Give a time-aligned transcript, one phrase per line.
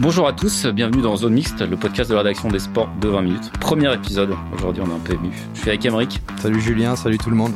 [0.00, 3.08] Bonjour à tous, bienvenue dans Zone Mixte, le podcast de la rédaction des sports de
[3.08, 3.52] 20 minutes.
[3.60, 5.30] Premier épisode, aujourd'hui on est un peu ému.
[5.54, 6.20] Je suis avec Emeric.
[6.42, 7.52] Salut Julien, salut tout le monde.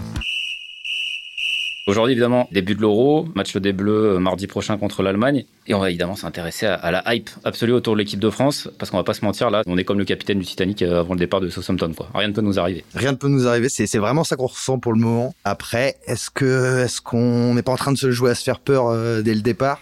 [1.88, 5.46] Aujourd'hui, évidemment, début de l'Euro, match des Bleus euh, mardi prochain contre l'Allemagne.
[5.66, 8.68] Et on va évidemment s'intéresser à, à la hype absolue autour de l'équipe de France,
[8.79, 11.01] parce qu'on va pas se mentir, là, on est comme le capitaine du Titanic euh,
[11.01, 12.09] avant le départ de Southampton, quoi.
[12.15, 12.84] Rien ne peut nous arriver.
[12.95, 15.34] Rien ne peut nous arriver, c'est c'est vraiment ça qu'on ressent pour le moment.
[15.45, 18.60] Après, est-ce que est-ce qu'on n'est pas en train de se jouer à se faire
[18.60, 19.80] peur euh, dès le départ?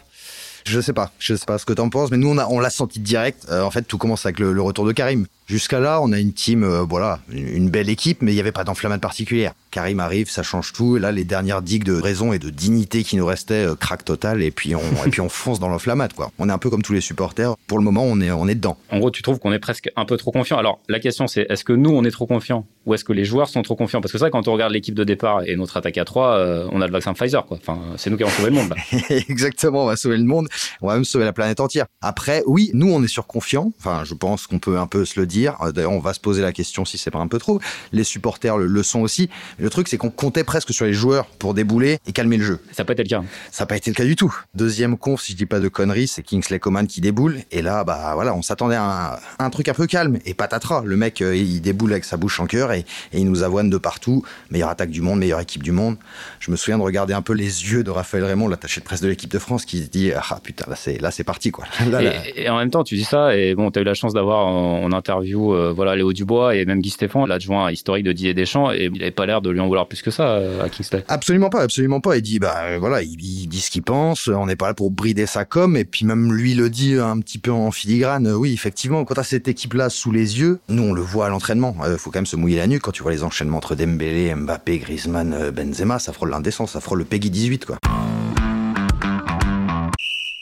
[0.66, 2.58] Je sais pas, je sais pas ce que t'en penses, mais nous on a on
[2.58, 3.46] l'a senti direct.
[3.50, 5.26] Euh, en fait, tout commence avec le, le retour de Karim.
[5.46, 8.50] Jusqu'à là, on a une team, euh, voilà, une, belle équipe, mais il n'y avait
[8.50, 9.52] pas d'enflammade particulière.
[9.70, 10.96] Karim arrive, ça change tout.
[10.96, 14.04] Et là, les dernières digues de raison et de dignité qui nous restaient, euh, crack
[14.04, 14.42] total.
[14.42, 16.32] Et puis on et puis on fonce dans l'enflammade, quoi.
[16.40, 17.54] On est un peu comme tous les supporters.
[17.68, 18.76] Pour le moment, on est on est dedans.
[18.90, 20.58] En gros, tu trouves qu'on est presque un peu trop confiant.
[20.58, 23.24] Alors, la question c'est est-ce que nous on est trop confiant ou est-ce que les
[23.24, 24.00] joueurs sont trop confiants?
[24.00, 26.68] Parce que c'est vrai, quand on regarde l'équipe de départ et notre attaque à 3,
[26.72, 27.58] on a le vaccin Pfizer, quoi.
[27.60, 28.70] Enfin, c'est nous qui avons sauvé le monde.
[28.70, 28.76] Là.
[29.28, 30.48] Exactement, on va sauver le monde.
[30.80, 31.86] On va même sauver la planète entière.
[32.00, 33.72] Après, oui, nous on est surconfiants.
[33.80, 35.35] Enfin, je pense qu'on peut un peu se le dire.
[35.44, 37.60] Euh, D'ailleurs, on va se poser la question si c'est pas un peu trop.
[37.92, 39.28] Les supporters le, le sont aussi.
[39.58, 42.60] Le truc, c'est qu'on comptait presque sur les joueurs pour débouler et calmer le jeu.
[42.72, 43.22] Ça n'a pas été le cas.
[43.50, 44.34] Ça n'a pas été le cas du tout.
[44.54, 47.38] Deuxième conf, si je dis pas de conneries, c'est Kingsley Coman qui déboule.
[47.50, 50.18] Et là, bah voilà, on s'attendait à un, un, truc un peu calme.
[50.24, 52.80] Et patatras, le mec, euh, il déboule avec sa bouche en cœur et,
[53.12, 54.24] et il nous avoine de partout.
[54.50, 55.96] Meilleure attaque du monde, meilleure équipe du monde.
[56.40, 59.00] Je me souviens de regarder un peu les yeux de Raphaël Raymond, l'attaché de presse
[59.00, 61.64] de l'équipe de France, qui se dit ah putain, là c'est là c'est parti quoi.
[61.90, 62.12] Là, là.
[62.34, 64.46] Et, en même temps, tu dis ça, et bon, tu as eu la chance d'avoir
[64.46, 68.34] en, en, interview euh, voilà, Léo Dubois et même Guy Stéphane, l'adjoint historique de Didier
[68.34, 70.68] Deschamps, et il n'avait pas l'air de lui en vouloir plus que ça euh, à
[70.68, 71.04] Kingsley.
[71.08, 72.16] Absolument pas, absolument pas.
[72.16, 74.90] Il dit, bah euh, voilà, il, dit ce qu'il pense, on n'est pas là pour
[74.90, 78.28] brider sa com, et puis même lui le dit un petit peu en filigrane.
[78.28, 81.76] Oui, effectivement, quand as cette équipe-là sous les yeux, nous on le voit à l'entraînement,
[81.88, 84.34] il faut quand même se mouiller la nuque quand tu vois les enchaînements entre Dembélé,
[84.34, 87.78] Mbappé, Griezmann, Benzema, ça frôle l'indécence, ça frôle le Peggy 18, quoi.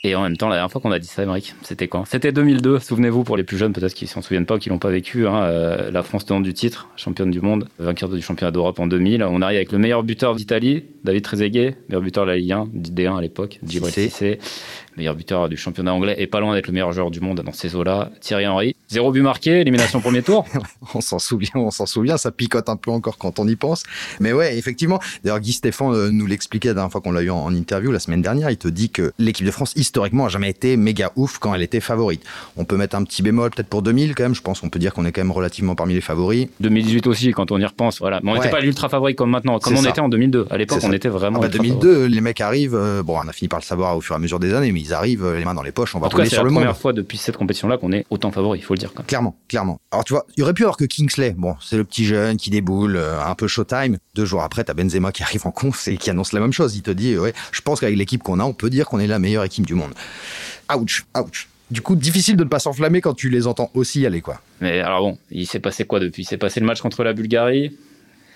[0.05, 2.05] Et en même temps, la dernière fois qu'on a dit ça, Émeric, c'était quand?
[2.05, 2.77] C'était 2002.
[2.77, 5.41] Souvenez-vous, pour les plus jeunes, peut-être qui s'en souviennent pas, qui l'ont pas vécu, hein,
[5.45, 9.23] euh, la France tenante du titre, championne du monde, vainqueur du championnat d'Europe en 2000.
[9.23, 12.65] On arrive avec le meilleur buteur d'Italie, David Trezeguet, meilleur buteur de la Ligue 1,
[12.73, 14.39] D1 à l'époque, Djibril Cissé,
[14.97, 17.51] meilleur buteur du championnat anglais et pas loin d'être le meilleur joueur du monde dans
[17.51, 18.75] ces eaux-là, Thierry Henry.
[18.87, 20.45] Zéro but marqué, élimination premier tour.
[20.95, 23.83] on s'en souvient, on s'en souvient, ça picote un peu encore quand on y pense.
[24.19, 24.99] Mais ouais, effectivement.
[25.23, 27.91] D'ailleurs, Guy Stéphane euh, nous l'expliquait la dernière fois qu'on l'a eu en, en, interview
[27.91, 28.49] la semaine dernière.
[28.49, 31.61] Il te dit que l'équipe de France, historiquement, a jamais été méga ouf quand elle
[31.61, 32.23] était favorite.
[32.57, 34.35] On peut mettre un petit bémol peut-être pour 2000 quand même.
[34.35, 36.47] Je pense qu'on peut dire qu'on est quand même relativement parmi les favoris.
[36.61, 37.99] 2018 aussi, quand on y repense.
[37.99, 38.19] Voilà.
[38.23, 38.51] Mais on n'était ouais.
[38.51, 39.89] pas l'ultra favori comme maintenant, comme on ça.
[39.89, 40.47] était en 2002.
[40.49, 41.39] À l'époque, on était vraiment.
[41.39, 42.09] Ah bah 2002, favori.
[42.09, 42.75] les mecs arrivent.
[42.75, 44.71] Euh, bon, on a fini par le savoir au fur et à mesure des années,
[44.71, 45.95] mais ils arrivent les mains dans les poches.
[45.95, 46.61] On va en tout cas, sur le monde.
[46.61, 48.91] C'est la première fois depuis cette compétition-là qu'on est autant favori, il faut le dire.
[48.93, 49.07] Quand même.
[49.07, 49.79] Clairement, clairement.
[49.91, 51.35] Alors tu vois, il aurait pu avoir que Kingsley.
[51.37, 53.97] Bon, c'est le petit jeune qui déboule, euh, un peu showtime.
[54.15, 56.75] Deux jours après, t'as Benzema qui arrive en conf et qui annonce la même chose.
[56.75, 59.07] Il te dit, ouais, je pense qu'avec l'équipe qu'on a, on peut dire qu'on est
[59.07, 59.91] la meilleure équipe du monde.
[60.73, 61.47] Ouch, ouch.
[61.71, 64.39] Du coup, difficile de ne pas s'enflammer quand tu les entends aussi y aller, quoi.
[64.61, 66.23] Mais alors bon, il s'est passé quoi depuis?
[66.23, 67.75] Il s'est passé le match contre la Bulgarie,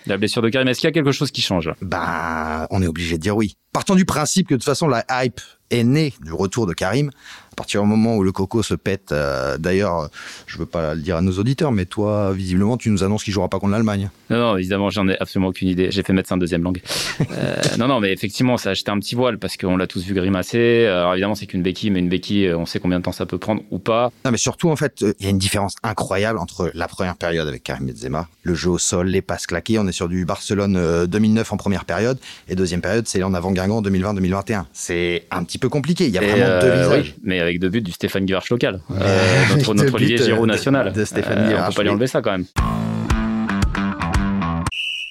[0.09, 0.68] la blessure de Karim.
[0.68, 1.72] Est-ce qu'il y a quelque chose qui change?
[1.81, 3.58] Bah, on est obligé de dire oui.
[3.72, 7.12] Partant du principe que de toute façon la hype est née du retour de Karim,
[7.52, 10.09] à partir du moment où le coco se pète, euh, d'ailleurs,
[10.47, 13.34] je veux pas le dire à nos auditeurs, mais toi, visiblement, tu nous annonces qu'il
[13.34, 14.09] jouera pas contre l'Allemagne.
[14.30, 15.91] Non, non, évidemment, j'en ai absolument aucune idée.
[15.91, 16.81] J'ai fait médecin deuxième langue.
[17.31, 20.06] euh, non, non, mais effectivement, ça a jeté un petit voile parce qu'on l'a tous
[20.06, 20.86] vu grimacer.
[20.86, 23.38] Alors évidemment, c'est qu'une béquille, mais une béquille, on sait combien de temps ça peut
[23.38, 24.12] prendre ou pas.
[24.25, 27.47] Non, mais surtout, en fait, il y a une différence incroyable entre la première période
[27.47, 29.80] avec Karim Benzema, le jeu au sol, les passes claquées.
[29.80, 33.34] On est sur du Barcelone euh, 2009 en première période et deuxième période, c'est en
[33.34, 34.63] avant Guingamp 2020-2021.
[34.72, 36.06] C'est un petit peu compliqué.
[36.07, 37.13] Il y a vraiment euh, deux visages.
[37.18, 38.80] Oui, mais avec deux buts du Stéphane Guivarch local.
[38.92, 40.94] Euh, notre notre Olivier Giroud national.
[40.94, 42.45] De Stéphane euh, on peut pas lui enlever ça quand même.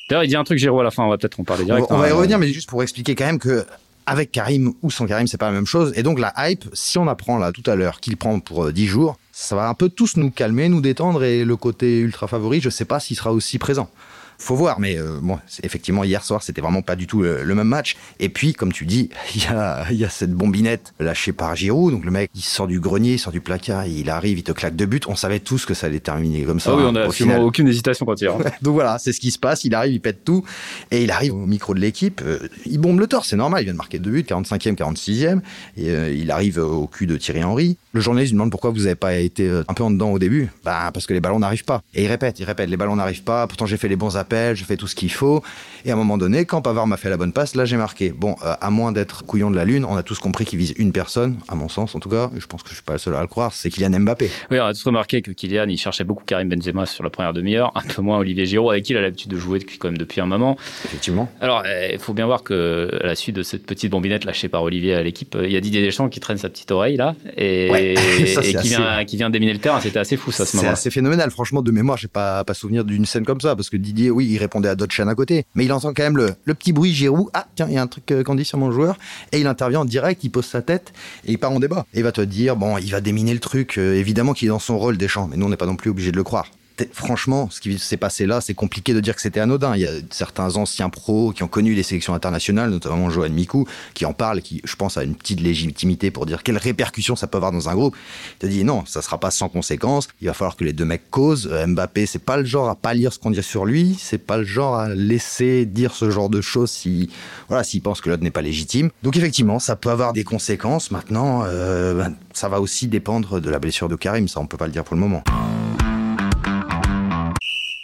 [0.08, 1.86] D'ailleurs, il dit un truc, Giroud, à la fin, on va peut-être en parler direct.
[1.90, 3.66] On, on va y revenir, mais juste pour expliquer quand même que
[4.08, 5.92] avec Karim ou sans Karim, c'est pas la même chose.
[5.94, 8.72] Et donc la hype, si on apprend là tout à l'heure qu'il prend pour euh,
[8.72, 12.26] 10 jours, ça va un peu tous nous calmer, nous détendre et le côté ultra
[12.26, 13.90] favori, je sais pas s'il sera aussi présent.
[14.38, 14.80] Faut voir.
[14.80, 17.96] Mais euh, bon, effectivement, hier soir, c'était vraiment pas du tout le, même match.
[18.20, 21.92] Et puis, comme tu dis, il y a, y a cette bombinette lâchée par Giroud.
[21.92, 24.52] Donc le mec, il sort du grenier, il sort du placard, il arrive, il te
[24.52, 25.00] claque deux buts.
[25.08, 26.70] On savait tous que ça allait terminer comme ça.
[26.72, 28.46] Ah oui, on a absolument aucune hésitation quand il rentre.
[28.62, 29.64] donc voilà, c'est ce qui se passe.
[29.64, 30.44] Il arrive, il pète tout.
[30.90, 32.22] Et il arrive au micro de l'équipe.
[32.24, 33.62] Euh, il bombe le torse, c'est normal.
[33.62, 35.40] Il vient de marquer deux buts, 45e, 46e.
[35.76, 37.76] Et euh, il arrive au cul de Thierry Henry.
[37.92, 40.48] Le journaliste lui demande pourquoi vous n'avez pas été un peu en dedans au début.
[40.64, 41.82] Bah, parce que les ballons n'arrivent pas.
[41.94, 43.46] Et il répète, il répète, les ballons n'arrivent pas.
[43.46, 45.42] Pourtant, j'ai fait les bons appels, j'ai fait tout ce qu'il faut.
[45.84, 48.10] Et à un moment donné, quand Pavard m'a fait la bonne passe, là, j'ai marqué.
[48.10, 50.74] Bon, euh, à moins d'être couillon de la lune, on a tous compris qu'il vise
[50.76, 52.30] une personne, à mon sens en tout cas.
[52.36, 54.30] Et je pense que je suis pas le seul à le croire, c'est Kylian Mbappé.
[54.50, 57.32] Oui, on a tous remarqué que Kylian, il cherchait beaucoup Karim Benzema sur la première
[57.32, 59.88] demi-heure, un peu moins Olivier Giroud, avec qui il a l'habitude de jouer depuis, quand
[59.88, 60.56] même depuis un moment.
[60.84, 61.30] Effectivement.
[61.40, 64.48] Alors, eh, il faut bien voir que à la suite de cette petite bombinette lâchée
[64.48, 67.14] par Olivier à l'équipe, il y a Didier Deschamps qui traîne sa petite oreille là
[67.36, 67.94] et,
[68.42, 69.80] qui, vient, qui vient déminer le terrain.
[69.80, 70.68] C'était assez fou ça ce moment.
[70.68, 71.30] C'est assez phénoménal.
[71.30, 74.26] Franchement, de mémoire, j'ai pas pas souvenir d'une scène comme ça parce que Didier, oui,
[74.32, 76.92] il répondait à d'autres chaînes à côté, mais il entend quand même le, petit bruit
[76.92, 77.28] Giroud.
[77.34, 78.98] Ah tiens, il y a un truc euh, qu'on dit sur mon joueur
[79.30, 80.92] et il intervient en direct, il pose sa tête
[81.24, 81.86] et il part en débat.
[81.94, 83.78] Et il va te dire bon, il va déminer le truc.
[83.78, 85.90] Euh, évidemment qu'il est dans son rôle Deschamps, mais nous on n'est pas non plus
[85.90, 86.50] obligé de le croire
[86.92, 89.74] franchement, ce qui s'est passé là, c'est compliqué de dire que c'était anodin.
[89.74, 93.66] Il y a certains anciens pros qui ont connu les sélections internationales, notamment Johan Mikou,
[93.94, 97.26] qui en parle, qui, je pense, a une petite légitimité pour dire quelles répercussions ça
[97.26, 97.96] peut avoir dans un groupe.
[98.34, 100.08] Il te dit non, ça sera pas sans conséquence.
[100.20, 101.48] Il va falloir que les deux mecs causent.
[101.50, 103.96] Euh, Mbappé, c'est pas le genre à pas lire ce qu'on dit sur lui.
[104.00, 107.10] C'est pas le genre à laisser dire ce genre de choses si,
[107.48, 108.90] voilà, s'il pense que l'autre n'est pas légitime.
[109.02, 110.90] Donc effectivement, ça peut avoir des conséquences.
[110.90, 114.28] Maintenant, euh, ben, ça va aussi dépendre de la blessure de Karim.
[114.28, 115.22] Ça, on peut pas le dire pour le moment.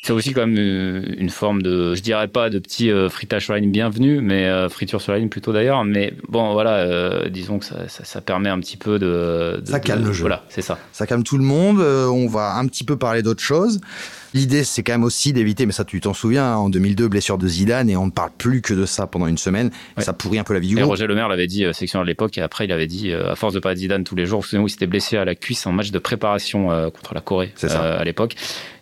[0.05, 3.55] C'est aussi comme euh, une forme de, je dirais pas de petit euh, fritage sur
[3.55, 5.83] la ligne bienvenu, mais euh, friture sur la ligne plutôt d'ailleurs.
[5.87, 9.63] Mais bon, voilà, disons que ça, ça, permet un petit peu de.
[9.65, 10.21] ça calme le jeu.
[10.21, 10.79] Voilà, c'est ça.
[10.93, 11.79] Ça calme tout le monde.
[11.81, 13.81] on va un petit peu parler d'autre chose.
[14.35, 17.39] L'idée, c'est quand même aussi d'éviter, mais ça tu t'en souviens, hein, en 2002, blessure
[17.39, 19.71] de Zidane, et on ne parle plus que de ça pendant une semaine.
[19.97, 20.89] Ça pourrit un peu la vie du groupe.
[20.89, 23.61] Roger Lemaire l'avait dit, section à l'époque, et après il avait dit, à force de
[23.61, 25.93] parler de Zidane tous les jours, vous il s'était blessé à la cuisse en match
[25.93, 28.35] de préparation contre la Corée à l'époque.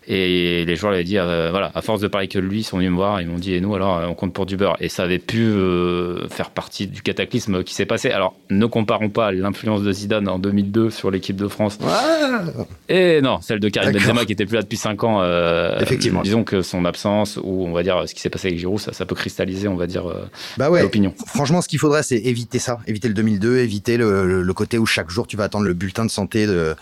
[0.08, 2.64] Et les joueurs lui avaient dit, euh, voilà, à force de parler que lui, ils
[2.64, 4.76] sont venus me voir, ils m'ont dit, et nous, alors, on compte pour du beurre.
[4.80, 8.10] Et ça avait pu euh, faire partie du cataclysme qui s'est passé.
[8.10, 11.78] Alors, ne comparons pas l'influence de Zidane en 2002 sur l'équipe de France.
[12.88, 15.20] Et non, celle de Karim Benzema qui était plus là depuis 5 ans.
[15.22, 16.22] Euh, Effectivement.
[16.22, 18.92] Disons que son absence, ou on va dire ce qui s'est passé avec Giroud, ça,
[18.92, 20.04] ça peut cristalliser, on va dire,
[20.56, 20.82] bah ouais.
[20.82, 21.14] l'opinion.
[21.26, 22.78] Franchement, ce qu'il faudrait, c'est éviter ça.
[22.86, 26.10] Éviter le 2002, éviter le, côté où chaque jour tu vas attendre le bulletin de
[26.10, 26.74] santé de,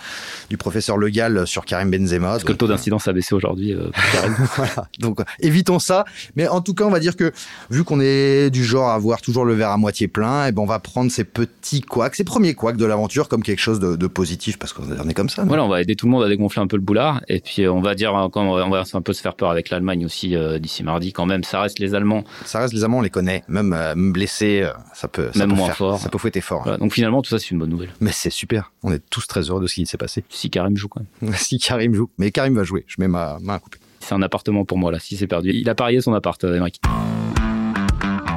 [0.49, 2.31] du professeur Legal sur Karim Benzema.
[2.31, 3.75] Parce que le taux d'incidence a baissé aujourd'hui.
[3.75, 3.91] Euh,
[4.57, 4.89] voilà.
[4.99, 6.05] Donc évitons ça.
[6.37, 7.33] Mais en tout cas, on va dire que
[7.71, 10.53] vu qu'on est du genre à voir toujours le verre à moitié plein, et eh
[10.53, 13.81] ben on va prendre ces petits couacs, ces premiers couacs de l'aventure comme quelque chose
[13.81, 15.45] de, positif parce qu'on est comme ça.
[15.45, 17.63] Voilà, on va aider tout le monde à dégonfler un peu le boulard et puis
[17.63, 20.35] euh, on va dire quand on va un peu se faire peur avec l'Allemagne aussi
[20.35, 21.45] euh, d'ici mardi quand même.
[21.45, 22.25] Ça reste les Allemands.
[22.45, 23.45] Ça reste les Allemands, on les connaît.
[23.49, 23.73] Même
[24.13, 26.01] blessés, ça peut même moins faire, fort.
[26.01, 26.79] Ça peut fouetter fort.
[26.79, 27.91] donc finalement tout ça c'est une bonne nouvelle.
[28.01, 28.73] Mais c'est super.
[28.83, 30.25] On est tous très heureux de ce qui s'est passé.
[30.29, 31.35] Si Karim joue quand même.
[31.37, 32.11] si Karim joue.
[32.19, 32.85] Mais Karim va jouer.
[32.87, 33.79] Je mets ma main à couper.
[34.01, 35.51] C'est un appartement pour moi là, si c'est perdu.
[35.53, 36.81] Il a parié son appart, euh, Émeric.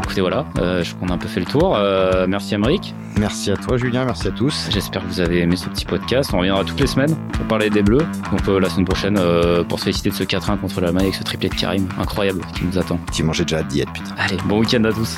[0.03, 1.75] Écoutez, voilà, euh, je crois qu'on a un peu fait le tour.
[1.75, 2.93] Euh, merci Émeric.
[3.17, 4.67] Merci à toi Julien, merci à tous.
[4.69, 6.31] J'espère que vous avez aimé ce petit podcast.
[6.33, 8.05] On reviendra toutes les semaines pour parler des Bleus.
[8.31, 9.19] Donc la semaine prochaine
[9.67, 12.65] pour se féliciter de ce 4-1 contre l'Allemagne avec ce triplé de Karim incroyable qui
[12.65, 12.99] nous attend.
[13.11, 14.13] Tu mangeais déjà à diète, putain.
[14.17, 15.17] Allez, bon week-end à tous.